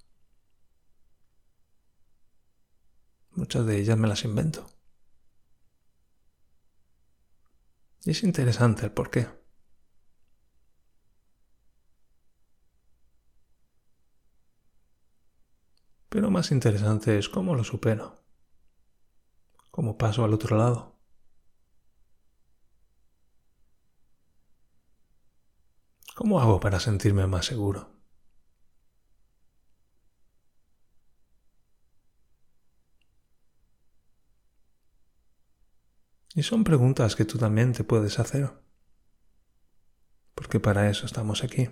Muchas 3.32 3.66
de 3.66 3.78
ellas 3.78 3.98
me 3.98 4.08
las 4.08 4.26
invento. 4.26 4.66
Y 8.06 8.12
es 8.12 8.24
interesante 8.24 8.86
el 8.86 8.92
por 8.92 9.10
qué. 9.10 9.28
Pero 16.10 16.30
más 16.30 16.52
interesante 16.52 17.18
es 17.18 17.30
cómo 17.30 17.56
lo 17.56 17.64
supero. 17.64 18.22
Cómo 19.72 19.98
paso 19.98 20.24
al 20.24 20.34
otro 20.34 20.58
lado. 20.58 20.94
¿Cómo 26.15 26.39
hago 26.39 26.62
para 26.62 26.80
sentirme 26.80 27.28
más 27.28 27.45
seguro? 27.45 27.89
Y 36.34 36.43
son 36.43 36.63
preguntas 36.63 37.17
que 37.17 37.25
tú 37.25 37.38
también 37.38 37.73
te 37.73 37.84
puedes 37.84 38.17
hacer, 38.19 38.49
porque 40.36 40.62
para 40.62 40.89
eso 40.89 41.06
estamos 41.06 41.43
aquí. 41.43 41.69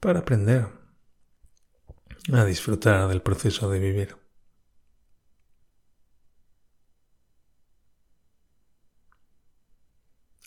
Para 0.00 0.20
aprender 0.20 0.66
a 2.32 2.44
disfrutar 2.46 3.06
del 3.08 3.20
proceso 3.20 3.68
de 3.70 3.78
vivir. 3.80 4.29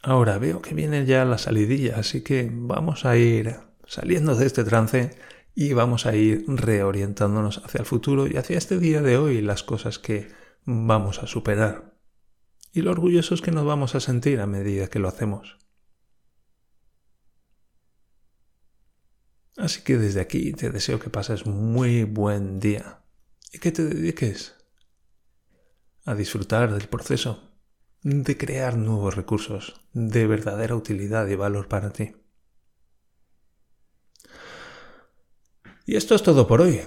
Ahora 0.06 0.38
veo 0.38 0.62
que 0.62 0.74
viene 0.74 1.06
ya 1.06 1.24
la 1.24 1.38
salidilla, 1.38 1.98
así 1.98 2.24
que 2.24 2.50
vamos 2.52 3.06
a 3.06 3.16
ir 3.16 3.56
saliendo 3.88 4.36
de 4.36 4.46
este 4.46 4.66
trance 4.66 5.18
y 5.56 5.72
vamos 5.72 6.06
a 6.06 6.14
ir 6.14 6.44
reorientándonos 6.46 7.60
hacia 7.64 7.80
el 7.80 7.86
futuro 7.86 8.28
y 8.28 8.36
hacia 8.36 8.58
este 8.58 8.80
día 8.80 9.02
de 9.02 9.18
hoy 9.18 9.42
las 9.42 9.64
cosas 9.64 10.00
que 10.00 10.28
vamos 10.66 11.24
a 11.24 11.28
superar 11.28 11.98
y 12.74 12.82
lo 12.82 12.92
orgullosos 12.92 13.42
que 13.42 13.52
nos 13.52 13.64
vamos 13.64 13.96
a 13.96 14.02
sentir 14.02 14.42
a 14.42 14.46
medida 14.46 14.90
que 14.90 15.00
lo 15.00 15.08
hacemos. 15.08 15.58
Así 19.56 19.84
que 19.84 19.98
desde 19.98 20.20
aquí 20.20 20.52
te 20.52 20.70
deseo 20.70 21.00
que 21.00 21.10
pases 21.10 21.46
muy 21.46 22.04
buen 22.04 22.60
día 22.60 23.00
y 23.54 23.60
que 23.60 23.72
te 23.72 23.86
dediques 23.86 24.56
a 26.04 26.14
disfrutar 26.14 26.74
del 26.74 26.90
proceso 26.90 27.53
de 28.04 28.38
crear 28.38 28.78
nuevos 28.78 29.16
recursos 29.16 29.82
de 29.94 30.28
verdadera 30.28 30.76
utilidad 30.76 31.28
y 31.28 31.36
valor 31.36 31.68
para 31.68 31.92
ti. 31.92 32.14
Y 35.86 35.96
esto 35.96 36.16
es 36.16 36.24
todo 36.24 36.48
por 36.48 36.62
hoy. 36.62 36.82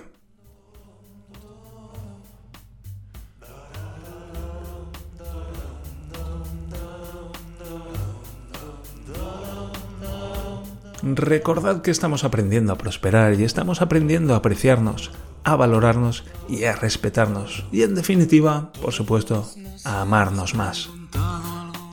Recordad 11.03 11.83
que 11.83 11.93
estamos 11.93 12.25
aprendiendo 12.25 12.73
a 12.73 12.79
prosperar 12.79 13.35
y 13.35 13.45
estamos 13.45 13.81
aprendiendo 13.81 14.35
a 14.35 14.39
apreciarnos, 14.39 15.13
a 15.45 15.55
valorarnos 15.55 16.25
y 16.49 16.65
a 16.65 16.75
respetarnos. 16.75 17.65
Y 17.71 17.83
en 17.83 17.95
definitiva, 17.95 18.73
por 18.83 18.93
supuesto, 18.93 19.49
a 19.85 20.01
amarnos 20.01 20.55
más. 20.55 20.91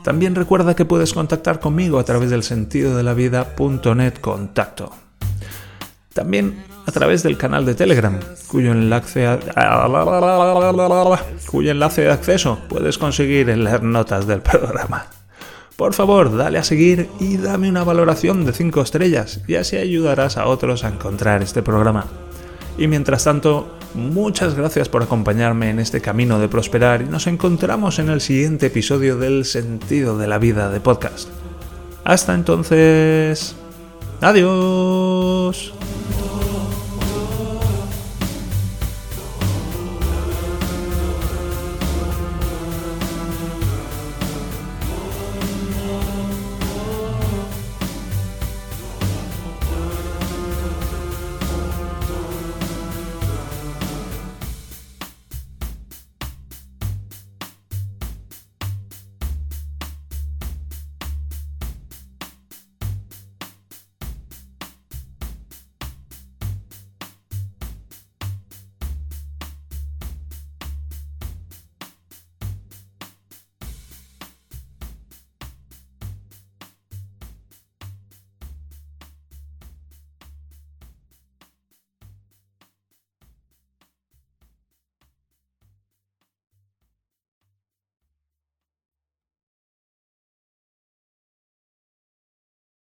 También 0.04 0.36
recuerda 0.36 0.76
que 0.76 0.86
puedes 0.86 1.13
contactar 1.13 1.60
conmigo 1.60 1.98
a 1.98 2.04
través 2.04 2.30
del 2.30 2.44
sentido 2.44 2.98
de 2.98 3.04
la 3.04 3.13
vida.net 3.13 4.16
contacto. 4.20 4.92
También 6.13 6.66
a 6.86 6.92
través 6.92 7.24
del 7.24 7.38
canal 7.38 7.66
de 7.66 7.76
Telegram, 7.76 8.20
cuyo 8.48 8.72
enlace, 8.74 9.22
de 12.02 12.12
acceso 12.12 12.60
puedes 12.68 12.98
conseguir 12.98 13.50
en 13.50 13.63
las 13.63 13.82
notas 13.82 14.28
del 14.28 14.42
programa. 14.42 15.08
Por 15.78 15.94
favor, 15.94 16.36
dale 16.36 16.60
a 16.60 16.63
seguir 16.63 17.10
y 17.20 17.38
dame 17.38 17.70
una 17.70 17.84
valoración 17.84 18.46
de 18.46 18.54
5 18.54 18.82
estrellas 18.82 19.39
y 19.48 19.56
así 19.56 19.78
ayudarás 19.78 20.38
a 20.38 20.46
otros 20.46 20.84
a 20.84 20.89
encontrar 20.89 21.42
este 21.42 21.63
programa. 21.63 22.06
Y 22.78 22.88
mientras 22.88 23.24
tanto, 23.24 23.78
muchas 23.95 24.56
gracias 24.56 24.89
por 24.89 25.03
acompañarme 25.03 25.69
en 25.69 25.79
este 25.79 26.01
camino 26.01 26.39
de 26.39 26.47
prosperar 26.47 27.01
y 27.01 27.06
nos 27.06 27.27
encontramos 27.27 27.99
en 27.99 28.10
el 28.10 28.21
siguiente 28.21 28.67
episodio 28.67 29.17
del 29.17 29.45
Sentido 29.45 30.17
de 30.17 30.27
la 30.27 30.38
Vida 30.38 30.69
de 30.69 30.79
Podcast. 30.79 31.29
Hasta 32.03 32.34
entonces... 32.34 33.56
Adiós. 34.21 35.73